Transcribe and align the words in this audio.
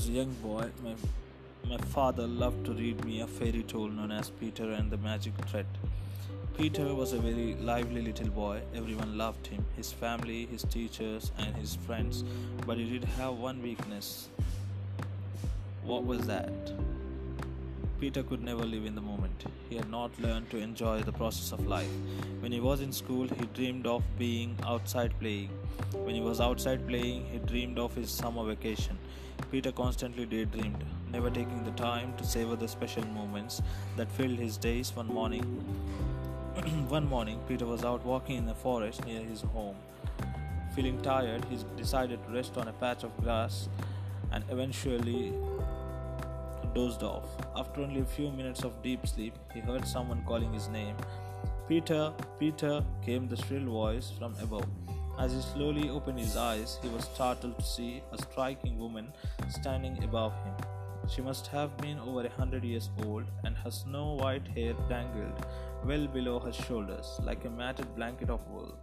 was 0.00 0.08
a 0.08 0.12
young 0.12 0.32
boy, 0.42 0.64
my, 0.82 0.94
my 1.68 1.76
father 1.88 2.26
loved 2.26 2.64
to 2.64 2.72
read 2.72 3.04
me 3.04 3.20
a 3.20 3.26
fairy 3.26 3.62
tale 3.62 3.88
known 3.88 4.10
as 4.10 4.30
Peter 4.30 4.70
and 4.70 4.90
the 4.90 4.96
Magic 4.96 5.34
Thread. 5.46 5.66
Peter 6.56 6.94
was 6.94 7.12
a 7.12 7.18
very 7.18 7.54
lively 7.56 8.00
little 8.00 8.28
boy. 8.28 8.62
Everyone 8.74 9.18
loved 9.18 9.46
him, 9.46 9.62
his 9.76 9.92
family, 9.92 10.46
his 10.46 10.62
teachers, 10.62 11.32
and 11.36 11.54
his 11.54 11.74
friends. 11.74 12.24
But 12.66 12.78
he 12.78 12.88
did 12.88 13.04
have 13.18 13.34
one 13.34 13.60
weakness. 13.60 14.30
What 15.84 16.06
was 16.06 16.22
that? 16.28 16.72
Peter 18.00 18.22
could 18.22 18.42
never 18.42 18.64
live 18.64 18.86
in 18.86 18.94
the 18.94 19.00
moment. 19.02 19.44
He 19.68 19.76
had 19.76 19.90
not 19.90 20.18
learned 20.18 20.48
to 20.50 20.56
enjoy 20.56 21.02
the 21.02 21.12
process 21.12 21.52
of 21.52 21.66
life. 21.66 21.90
When 22.40 22.50
he 22.50 22.58
was 22.58 22.80
in 22.80 22.92
school, 22.92 23.28
he 23.28 23.44
dreamed 23.52 23.86
of 23.86 24.02
being 24.18 24.56
outside 24.66 25.12
playing. 25.20 25.50
When 25.92 26.14
he 26.14 26.22
was 26.22 26.40
outside 26.40 26.88
playing, 26.88 27.26
he 27.30 27.38
dreamed 27.40 27.78
of 27.78 27.94
his 27.94 28.10
summer 28.10 28.42
vacation. 28.46 28.98
Peter 29.50 29.70
constantly 29.70 30.24
daydreamed, 30.24 30.82
never 31.12 31.28
taking 31.28 31.62
the 31.62 31.72
time 31.72 32.14
to 32.16 32.24
savor 32.24 32.56
the 32.56 32.68
special 32.68 33.04
moments 33.08 33.60
that 33.98 34.10
filled 34.12 34.38
his 34.38 34.56
days. 34.56 34.96
One 34.96 35.08
morning, 35.08 35.42
one 36.88 37.06
morning, 37.06 37.38
Peter 37.46 37.66
was 37.66 37.84
out 37.84 38.02
walking 38.06 38.38
in 38.38 38.46
the 38.46 38.54
forest 38.54 39.04
near 39.04 39.20
his 39.20 39.42
home. 39.42 39.76
Feeling 40.74 41.02
tired, 41.02 41.44
he 41.50 41.58
decided 41.76 42.24
to 42.24 42.32
rest 42.32 42.56
on 42.56 42.68
a 42.68 42.72
patch 42.72 43.04
of 43.04 43.14
grass 43.22 43.68
and 44.32 44.42
eventually 44.48 45.34
dozed 46.74 47.02
off. 47.02 47.24
After 47.56 47.82
only 47.82 48.00
a 48.00 48.04
few 48.04 48.30
minutes 48.30 48.64
of 48.64 48.82
deep 48.82 49.06
sleep, 49.06 49.34
he 49.52 49.60
heard 49.60 49.86
someone 49.86 50.24
calling 50.26 50.52
his 50.52 50.68
name. 50.68 50.96
Peter, 51.68 52.12
Peter, 52.38 52.84
came 53.04 53.28
the 53.28 53.36
shrill 53.36 53.64
voice 53.64 54.12
from 54.18 54.34
above. 54.42 54.66
As 55.18 55.32
he 55.32 55.40
slowly 55.40 55.90
opened 55.90 56.18
his 56.18 56.36
eyes, 56.36 56.78
he 56.82 56.88
was 56.88 57.04
startled 57.04 57.58
to 57.58 57.64
see 57.64 58.02
a 58.12 58.18
striking 58.18 58.78
woman 58.78 59.12
standing 59.48 60.02
above 60.02 60.32
him. 60.44 60.54
She 61.08 61.22
must 61.22 61.46
have 61.48 61.76
been 61.78 61.98
over 61.98 62.24
a 62.24 62.30
hundred 62.30 62.64
years 62.64 62.90
old, 63.04 63.24
and 63.44 63.56
her 63.56 63.70
snow 63.70 64.14
white 64.14 64.46
hair 64.48 64.74
dangled 64.88 65.44
well 65.84 66.06
below 66.06 66.38
her 66.38 66.52
shoulders 66.52 67.18
like 67.22 67.44
a 67.44 67.50
matted 67.50 67.94
blanket 67.96 68.30
of 68.30 68.46
wool. 68.48 68.78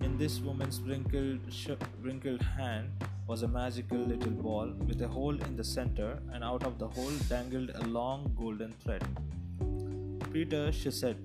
In 0.00 0.16
this 0.18 0.40
woman's 0.40 0.80
wrinkled, 0.80 1.40
sh- 1.50 1.70
wrinkled 2.00 2.42
hand 2.42 2.90
was 3.26 3.42
a 3.42 3.48
magical 3.48 3.98
little 3.98 4.32
ball 4.32 4.72
with 4.86 5.02
a 5.02 5.08
hole 5.08 5.40
in 5.42 5.56
the 5.56 5.64
center, 5.64 6.18
and 6.32 6.42
out 6.42 6.64
of 6.64 6.78
the 6.78 6.88
hole 6.88 7.12
dangled 7.28 7.70
a 7.74 7.86
long 7.86 8.34
golden 8.38 8.72
thread. 8.84 9.04
Peter, 10.32 10.72
she 10.72 10.90
said, 10.90 11.16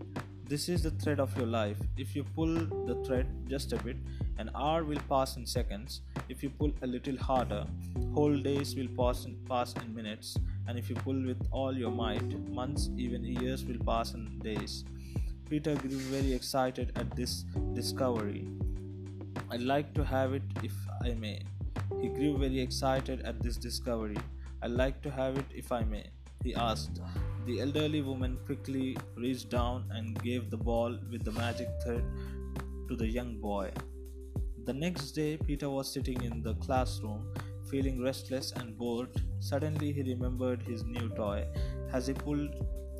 this 0.49 0.69
is 0.69 0.81
the 0.83 0.91
thread 0.91 1.19
of 1.19 1.35
your 1.37 1.45
life. 1.45 1.77
If 1.97 2.15
you 2.15 2.23
pull 2.23 2.53
the 2.53 3.03
thread 3.05 3.27
just 3.49 3.73
a 3.73 3.77
bit, 3.77 3.97
an 4.37 4.49
hour 4.55 4.85
will 4.85 4.99
pass 5.09 5.35
in 5.35 5.45
seconds. 5.45 6.01
If 6.29 6.41
you 6.41 6.49
pull 6.49 6.71
a 6.81 6.87
little 6.87 7.17
harder, 7.17 7.65
whole 8.13 8.37
days 8.37 8.73
will 8.73 8.87
pass 8.97 9.25
in, 9.25 9.35
pass 9.49 9.73
in 9.73 9.93
minutes. 9.93 10.37
And 10.67 10.79
if 10.79 10.89
you 10.89 10.95
pull 10.95 11.21
with 11.25 11.45
all 11.51 11.75
your 11.75 11.91
might, 11.91 12.49
months, 12.49 12.89
even 12.95 13.25
years 13.25 13.65
will 13.65 13.79
pass 13.85 14.13
in 14.13 14.39
days. 14.39 14.85
Peter 15.49 15.75
grew 15.75 15.97
very 15.97 16.31
excited 16.31 16.93
at 16.95 17.13
this 17.13 17.43
discovery. 17.73 18.47
I'd 19.51 19.61
like 19.61 19.93
to 19.95 20.05
have 20.05 20.33
it 20.33 20.43
if 20.63 20.73
I 21.03 21.13
may. 21.13 21.41
He 22.01 22.09
grew 22.09 22.37
very 22.37 22.59
excited 22.59 23.21
at 23.21 23.41
this 23.41 23.57
discovery. 23.57 24.17
I'd 24.61 24.71
like 24.71 25.01
to 25.01 25.11
have 25.11 25.37
it 25.37 25.45
if 25.53 25.71
I 25.71 25.83
may, 25.83 26.05
he 26.43 26.53
asked. 26.55 27.01
The 27.45 27.59
elderly 27.61 28.01
woman 28.01 28.37
quickly 28.45 28.97
reached 29.15 29.49
down 29.49 29.85
and 29.91 30.21
gave 30.21 30.49
the 30.49 30.57
ball 30.57 30.97
with 31.11 31.23
the 31.23 31.31
magic 31.31 31.69
thread 31.83 32.03
to 32.89 32.95
the 32.95 33.07
young 33.07 33.39
boy. 33.39 33.71
The 34.65 34.73
next 34.73 35.11
day, 35.11 35.37
Peter 35.37 35.69
was 35.69 35.91
sitting 35.91 36.21
in 36.23 36.43
the 36.43 36.55
classroom, 36.55 37.33
feeling 37.69 38.03
restless 38.03 38.51
and 38.51 38.77
bored. 38.77 39.09
Suddenly, 39.39 39.93
he 39.93 40.03
remembered 40.03 40.61
his 40.61 40.83
new 40.83 41.09
toy. 41.09 41.45
As 41.93 42.07
he 42.07 42.13
pulled, 42.13 42.53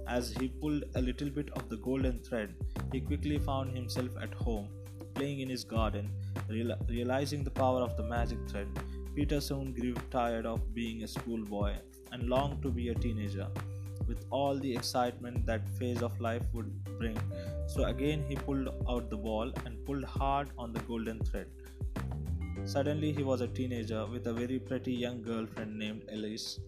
as 0.08 0.31
he 0.31 0.47
pulled 0.47 0.85
a 0.96 1.02
little 1.02 1.29
bit 1.29 1.50
of 1.58 1.69
the 1.69 1.78
golden 1.78 2.19
thread, 2.24 2.56
he 2.91 3.02
quickly 3.02 3.38
found 3.38 3.75
himself 3.75 4.12
at 4.22 4.34
home, 4.34 4.69
playing 5.17 5.39
in 5.39 5.50
his 5.50 5.63
garden. 5.63 6.09
Real- 6.50 6.78
realizing 6.88 7.44
the 7.44 7.55
power 7.63 7.81
of 7.81 7.97
the 7.97 8.03
magic 8.03 8.39
thread, 8.50 8.67
Peter 9.16 9.39
soon 9.41 9.73
grew 9.73 9.94
tired 10.11 10.45
of 10.45 10.73
being 10.73 11.03
a 11.03 11.07
schoolboy 11.07 11.73
and 12.11 12.29
longed 12.33 12.61
to 12.66 12.69
be 12.69 12.89
a 12.89 12.95
teenager 13.05 13.47
with 14.07 14.25
all 14.29 14.57
the 14.57 14.73
excitement 14.79 15.45
that 15.45 15.67
phase 15.78 16.01
of 16.01 16.19
life 16.22 16.44
would 16.53 16.72
bring. 17.00 17.17
So 17.67 17.85
again 17.85 18.23
he 18.29 18.35
pulled 18.35 18.69
out 18.89 19.09
the 19.09 19.17
ball 19.17 19.51
and 19.66 19.83
pulled 19.85 20.03
hard 20.03 20.50
on 20.57 20.72
the 20.72 20.79
golden 20.91 21.19
thread. 21.19 21.47
Suddenly 22.66 23.11
he 23.11 23.23
was 23.23 23.41
a 23.41 23.47
teenager 23.47 24.05
with 24.05 24.28
a 24.28 24.34
very 24.34 24.59
pretty 24.59 24.94
young 24.94 25.22
girlfriend 25.22 25.78
named 25.78 26.03
Elise. 26.11 26.59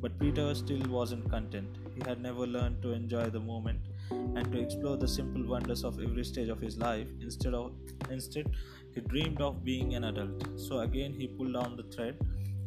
But 0.00 0.18
Peter 0.18 0.54
still 0.54 0.84
wasn't 0.88 1.30
content. 1.30 1.78
He 1.94 2.02
had 2.08 2.20
never 2.20 2.46
learned 2.46 2.82
to 2.82 2.92
enjoy 2.92 3.26
the 3.30 3.40
moment 3.40 3.80
and 4.10 4.50
to 4.52 4.60
explore 4.60 4.96
the 4.96 5.08
simple 5.08 5.46
wonders 5.46 5.84
of 5.84 6.00
every 6.00 6.24
stage 6.24 6.48
of 6.48 6.60
his 6.60 6.78
life. 6.78 7.08
Instead 7.20 7.54
of 7.54 7.72
instead 8.10 8.50
he 8.94 9.00
dreamed 9.00 9.40
of 9.40 9.64
being 9.64 9.94
an 9.94 10.04
adult. 10.04 10.46
So 10.56 10.80
again 10.80 11.12
he 11.12 11.26
pulled 11.28 11.56
on 11.56 11.76
the 11.76 11.84
thread 11.84 12.18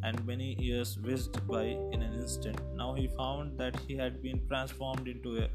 and 0.03 0.25
many 0.25 0.55
years 0.61 0.97
whizzed 0.99 1.45
by 1.47 1.63
in 1.63 2.01
an 2.01 2.13
instant. 2.13 2.59
Now 2.75 2.93
he 2.93 3.07
found 3.07 3.57
that 3.57 3.79
he 3.87 3.95
had 3.95 4.21
been 4.21 4.47
transformed 4.47 5.07
into 5.07 5.37
a 5.43 5.47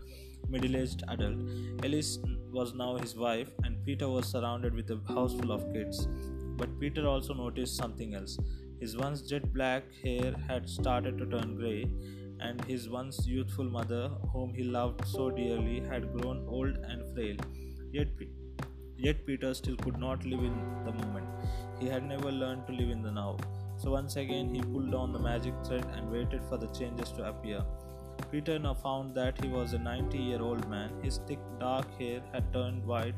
middle 0.49 0.77
aged 0.77 1.05
adult. 1.09 1.39
Elise 1.85 2.19
was 2.53 2.75
now 2.75 2.97
his 2.97 3.15
wife, 3.15 3.51
and 3.65 3.85
Peter 3.85 4.09
was 4.09 4.27
surrounded 4.27 4.75
with 4.75 4.91
a 4.91 4.99
house 5.13 5.35
full 5.35 5.53
of 5.53 5.73
kids. 5.73 6.09
But 6.57 6.81
Peter 6.81 7.07
also 7.07 7.35
noticed 7.35 7.77
something 7.77 8.15
else. 8.15 8.39
His 8.81 8.97
once 8.97 9.23
jet 9.23 9.53
black 9.53 9.85
hair 10.03 10.35
had 10.49 10.69
started 10.69 11.19
to 11.19 11.27
turn 11.27 11.55
grey, 11.57 11.89
and 12.41 12.65
his 12.65 12.89
once 12.89 13.27
youthful 13.27 13.65
mother, 13.65 14.09
whom 14.33 14.53
he 14.55 14.65
loved 14.65 15.07
so 15.07 15.31
dearly, 15.31 15.81
had 15.81 16.13
grown 16.13 16.47
old 16.49 16.77
and 16.77 17.13
frail. 17.15 17.37
Yet, 17.93 18.09
yet 18.97 19.27
Peter 19.27 19.53
still 19.55 19.77
could 19.77 19.99
not 19.99 20.25
live 20.25 20.45
in 20.45 20.57
the 20.85 20.93
moment. 20.93 21.27
He 21.79 21.87
had 21.87 22.05
never 22.05 22.31
learned 22.31 22.67
to 22.67 22.73
live 22.73 22.91
in 22.91 23.03
the 23.03 23.11
now. 23.11 23.37
So 23.77 23.93
once 23.93 24.17
again 24.17 24.55
he 24.55 24.61
pulled 24.61 24.95
on 24.95 25.13
the 25.13 25.19
magic 25.19 25.55
thread 25.67 25.87
and 25.97 26.11
waited 26.11 26.43
for 26.49 26.59
the 26.59 26.69
changes 26.69 27.13
to 27.13 27.29
appear. 27.29 27.63
Peter 28.31 28.59
now 28.59 28.75
found 28.75 29.15
that 29.15 29.43
he 29.43 29.49
was 29.49 29.73
a 29.73 29.79
90 29.79 30.19
year 30.19 30.43
old 30.43 30.69
man. 30.69 30.91
His 31.03 31.19
thick 31.27 31.39
dark 31.59 31.87
hair 31.99 32.21
had 32.33 32.53
turned 32.53 32.85
white 32.85 33.15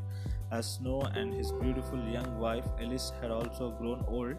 as 0.51 0.75
snow, 0.75 1.01
and 1.15 1.33
his 1.35 1.51
beautiful 1.53 1.99
young 1.99 2.39
wife 2.39 2.67
Alice 2.81 3.13
had 3.21 3.31
also 3.31 3.71
grown 3.71 4.05
old 4.07 4.37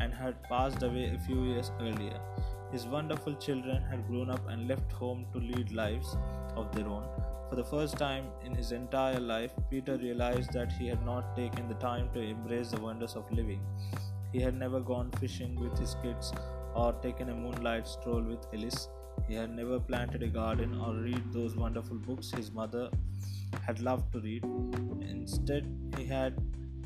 and 0.00 0.12
had 0.12 0.42
passed 0.44 0.82
away 0.82 1.14
a 1.14 1.18
few 1.26 1.44
years 1.44 1.70
earlier. 1.80 2.18
His 2.72 2.86
wonderful 2.86 3.34
children 3.34 3.82
had 3.82 4.06
grown 4.06 4.30
up 4.30 4.48
and 4.48 4.66
left 4.68 4.92
home 4.92 5.26
to 5.32 5.38
lead 5.38 5.72
lives 5.72 6.16
of 6.56 6.74
their 6.74 6.88
own. 6.88 7.04
For 7.48 7.56
the 7.56 7.64
first 7.64 7.98
time 7.98 8.26
in 8.44 8.54
his 8.54 8.72
entire 8.72 9.20
life, 9.20 9.52
Peter 9.70 9.96
realized 9.96 10.52
that 10.52 10.72
he 10.72 10.86
had 10.88 11.04
not 11.04 11.36
taken 11.36 11.68
the 11.68 11.74
time 11.74 12.08
to 12.14 12.20
embrace 12.20 12.70
the 12.70 12.80
wonders 12.80 13.14
of 13.14 13.30
living. 13.30 13.60
He 14.32 14.40
had 14.40 14.54
never 14.54 14.80
gone 14.80 15.12
fishing 15.20 15.54
with 15.54 15.78
his 15.78 15.94
kids 16.02 16.32
or 16.74 16.92
taken 16.94 17.28
a 17.30 17.34
moonlight 17.34 17.86
stroll 17.86 18.22
with 18.22 18.46
Elise. 18.52 18.88
He 19.28 19.34
had 19.34 19.50
never 19.54 19.78
planted 19.78 20.22
a 20.22 20.28
garden 20.28 20.80
or 20.80 20.94
read 20.94 21.32
those 21.32 21.54
wonderful 21.54 21.98
books 21.98 22.32
his 22.32 22.50
mother 22.50 22.90
had 23.62 23.80
loved 23.80 24.12
to 24.12 24.20
read. 24.20 24.44
Instead, 25.00 25.66
he 25.96 26.04
had 26.04 26.36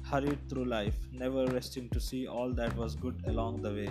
hurried 0.02 0.38
through 0.48 0.64
life, 0.66 0.96
never 1.12 1.46
resting 1.46 1.88
to 1.90 2.00
see 2.00 2.26
all 2.26 2.52
that 2.52 2.76
was 2.76 2.94
good 2.94 3.22
along 3.26 3.62
the 3.62 3.72
way. 3.72 3.88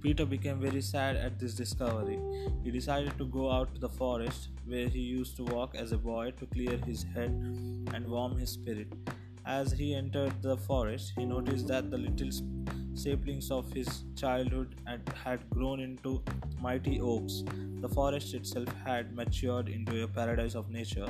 Peter 0.00 0.24
became 0.24 0.60
very 0.60 0.80
sad 0.80 1.16
at 1.16 1.38
this 1.38 1.54
discovery. 1.54 2.18
He 2.62 2.70
decided 2.70 3.18
to 3.18 3.26
go 3.26 3.50
out 3.50 3.74
to 3.74 3.80
the 3.80 3.88
forest 3.88 4.48
where 4.64 4.88
he 4.88 5.00
used 5.00 5.36
to 5.38 5.44
walk 5.44 5.74
as 5.74 5.90
a 5.90 5.98
boy 5.98 6.30
to 6.38 6.46
clear 6.46 6.76
his 6.86 7.04
head 7.14 7.30
and 7.94 8.06
warm 8.06 8.36
his 8.38 8.50
spirit. 8.50 8.92
As 9.44 9.72
he 9.72 9.94
entered 9.94 10.40
the 10.40 10.56
forest, 10.56 11.12
he 11.16 11.24
noticed 11.24 11.66
that 11.68 11.90
the 11.90 11.98
little 11.98 12.30
saplings 12.94 13.50
of 13.50 13.72
his 13.72 14.04
childhood 14.14 14.76
had 15.24 15.48
grown 15.50 15.80
into 15.80 16.22
mighty 16.60 17.00
oaks. 17.00 17.42
The 17.80 17.88
forest 17.88 18.34
itself 18.34 18.68
had 18.84 19.14
matured 19.14 19.68
into 19.68 20.04
a 20.04 20.08
paradise 20.08 20.54
of 20.54 20.70
nature. 20.70 21.08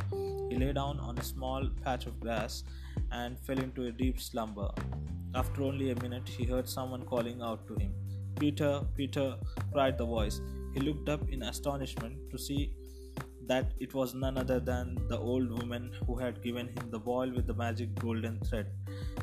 He 0.48 0.56
lay 0.56 0.72
down 0.72 0.98
on 1.00 1.18
a 1.18 1.24
small 1.24 1.68
patch 1.84 2.06
of 2.06 2.20
grass 2.20 2.64
and 3.12 3.38
fell 3.38 3.58
into 3.58 3.86
a 3.86 3.92
deep 3.92 4.20
slumber. 4.20 4.70
After 5.34 5.62
only 5.62 5.90
a 5.90 6.02
minute, 6.02 6.26
he 6.26 6.44
heard 6.44 6.68
someone 6.68 7.04
calling 7.04 7.42
out 7.42 7.66
to 7.68 7.74
him. 7.74 7.92
Peter, 8.38 8.82
Peter, 8.96 9.36
cried 9.72 9.98
the 9.98 10.04
voice. 10.04 10.40
He 10.74 10.80
looked 10.80 11.08
up 11.08 11.28
in 11.28 11.42
astonishment 11.42 12.30
to 12.30 12.38
see 12.38 12.72
that 13.46 13.72
it 13.80 13.94
was 13.94 14.14
none 14.14 14.36
other 14.38 14.60
than 14.60 14.96
the 15.08 15.18
old 15.18 15.50
woman 15.50 15.90
who 16.06 16.16
had 16.16 16.42
given 16.42 16.68
him 16.68 16.90
the 16.90 16.98
ball 16.98 17.30
with 17.30 17.46
the 17.46 17.54
magic 17.54 17.94
golden 17.94 18.38
thread 18.40 18.66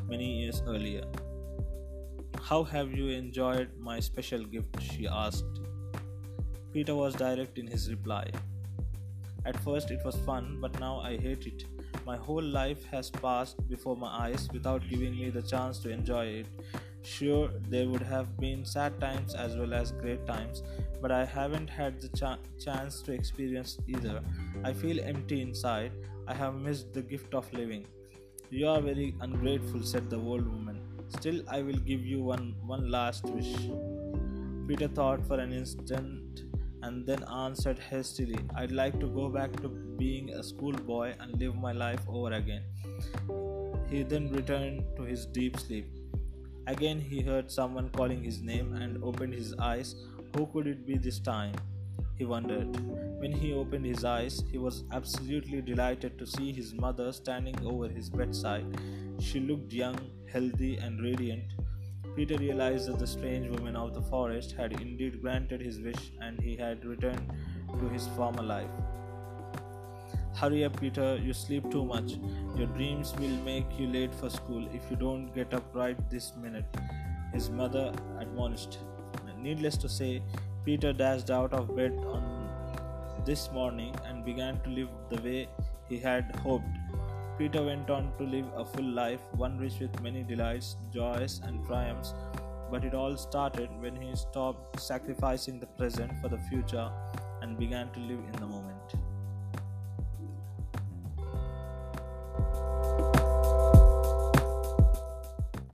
many 0.08 0.42
years 0.42 0.62
earlier. 0.68 1.04
How 2.42 2.64
have 2.64 2.92
you 2.92 3.10
enjoyed 3.10 3.70
my 3.80 4.00
special 4.00 4.44
gift? 4.44 4.82
she 4.82 5.08
asked. 5.08 5.62
Peter 6.74 6.96
was 6.96 7.16
direct 7.16 7.58
in 7.58 7.68
his 7.68 7.90
reply. 7.90 8.30
At 9.46 9.60
first 9.62 9.92
it 9.92 10.04
was 10.04 10.16
fun, 10.18 10.58
but 10.60 10.80
now 10.80 11.00
I 11.00 11.18
hate 11.18 11.46
it. 11.46 11.66
My 12.06 12.18
whole 12.18 12.44
life 12.44 12.84
has 12.92 13.10
passed 13.10 13.68
before 13.70 13.96
my 13.96 14.08
eyes 14.08 14.50
without 14.52 14.82
giving 14.90 15.16
me 15.16 15.30
the 15.30 15.42
chance 15.42 15.80
to 15.80 15.90
enjoy 15.90 16.26
it. 16.26 16.48
Sure, 17.06 17.50
there 17.69 17.88
would 17.88 18.02
have 18.02 18.36
been 18.40 18.66
sad 18.66 19.00
times 19.00 19.36
as 19.36 19.56
well 19.56 19.74
as 19.75 19.92
great 19.92 20.25
times, 20.25 20.63
but 21.02 21.12
I 21.12 21.24
haven't 21.24 21.69
had 21.69 22.02
the 22.02 22.10
ch- 22.10 22.63
chance 22.63 23.04
to 23.04 23.12
experience 23.12 23.78
either. 23.88 24.22
I 24.63 24.74
feel 24.74 25.00
empty 25.00 25.42
inside. 25.42 25.92
I 26.28 26.34
have 26.34 26.56
missed 26.56 26.94
the 26.94 27.04
gift 27.04 27.36
of 27.36 27.52
living. 27.54 27.86
You 28.50 28.68
are 28.69 28.81
very 28.81 29.13
ungrateful, 29.22 29.84
said 29.84 30.10
the 30.10 30.18
old 30.18 30.48
woman. 30.48 30.80
Still, 31.10 31.44
I 31.48 31.62
will 31.62 31.78
give 31.92 32.04
you 32.04 32.24
one, 32.24 32.56
one 32.66 32.90
last 32.90 33.25
wish. 33.25 33.56
Peter 34.68 34.88
thought 34.88 35.24
for 35.28 35.40
an 35.40 35.54
instant 35.54 36.42
and 36.81 37.06
then 37.06 37.24
answered 37.25 37.78
hastily, 37.78 38.40
I'd 38.56 38.72
like 38.72 39.00
to 39.00 39.07
go 39.07 39.30
back 39.30 39.52
to 39.62 39.69
being 39.69 40.31
a 40.31 40.44
schoolboy 40.44 41.13
and 41.19 41.40
live 41.40 41.56
my 41.56 41.72
life 41.72 42.02
over 42.10 42.31
again. 42.34 42.63
He 43.90 44.02
then 44.02 44.31
returned 44.31 44.84
to 44.96 45.04
his 45.04 45.28
deep 45.28 45.60
sleep. 45.60 45.86
Again, 46.68 47.00
he 47.00 47.22
heard 47.22 47.52
someone 47.52 47.90
calling 47.90 48.24
his 48.24 48.42
name 48.42 48.74
and 48.74 49.04
opened 49.04 49.34
his 49.36 49.54
eyes. 49.60 49.96
Who 50.36 50.48
could 50.48 50.66
it 50.66 50.86
be 50.88 50.98
this 50.98 51.20
time? 51.20 51.54
He 52.18 52.26
wondered. 52.26 52.76
When 53.20 53.32
he 53.32 53.54
opened 53.54 53.86
his 53.86 54.04
eyes, 54.04 54.44
he 54.52 54.58
was 54.58 54.84
absolutely 54.92 55.62
delighted 55.62 56.18
to 56.18 56.26
see 56.26 56.52
his 56.52 56.74
mother 56.74 57.12
standing 57.12 57.56
over 57.64 57.88
his 57.88 58.10
bedside. 58.10 58.66
She 59.20 59.40
looked 59.40 59.74
young, 59.74 60.00
healthy, 60.32 60.78
and 60.78 61.04
radiant. 61.04 61.44
Peter 62.16 62.38
realized 62.38 62.88
that 62.88 62.98
the 62.98 63.08
strange 63.08 63.48
woman 63.50 63.76
of 63.76 63.94
the 63.94 64.02
forest 64.02 64.54
had 64.54 64.74
indeed 64.74 65.22
granted 65.22 65.62
his 65.62 65.80
wish 65.80 66.14
and 66.22 66.40
he 66.40 66.56
had 66.56 66.84
returned 66.84 67.32
to 67.80 67.90
his 67.90 68.08
former 68.10 68.42
life. 68.42 68.72
Hurry 70.36 70.66
up, 70.66 70.80
Peter, 70.80 71.16
you 71.16 71.34
sleep 71.34 71.72
too 71.72 71.86
much. 71.86 72.18
Your 72.58 72.68
dreams 72.68 73.14
will 73.18 73.38
make 73.46 73.80
you 73.80 73.88
late 73.88 74.14
for 74.14 74.30
school 74.30 74.68
if 74.74 74.82
you 74.92 74.98
don't 74.98 75.34
get 75.34 75.54
up 75.54 75.64
right 75.74 75.98
this 76.10 76.34
minute, 76.36 76.66
his 77.34 77.50
mother 77.50 77.94
admonished. 78.20 78.80
Needless 79.38 79.78
to 79.78 79.88
say, 79.88 80.24
Peter 80.66 80.92
dashed 80.92 81.30
out 81.30 81.54
of 81.54 81.76
bed 81.76 81.94
on 82.08 82.50
this 83.26 83.52
morning 83.52 83.96
and 84.06 84.26
began 84.26 84.60
to 84.62 84.70
live 84.72 84.90
the 85.10 85.22
way 85.22 85.48
he 85.88 86.00
had 86.00 86.36
hoped. 86.44 86.66
Peter 87.38 87.64
went 87.64 87.90
on 87.92 88.12
to 88.18 88.24
live 88.24 88.46
a 88.58 88.66
full 88.66 88.84
life, 88.84 89.22
one 89.34 89.58
rich 89.60 89.80
with 89.80 90.02
many 90.02 90.24
delights, 90.24 90.78
joys, 90.92 91.42
and 91.44 91.64
triumphs. 91.68 92.14
But 92.72 92.84
it 92.84 92.96
all 92.96 93.16
started 93.16 93.70
when 93.80 93.96
he 93.96 94.16
stopped 94.16 94.81
sacrificing 94.81 95.60
the 95.60 95.68
present 95.68 96.12
for 96.22 96.28
the 96.28 96.40
future 96.50 96.92
and 97.44 97.58
began 97.60 97.92
to 97.92 98.00
live 98.00 98.20
in 98.20 98.31
the 98.40 98.48
moment. 98.48 98.65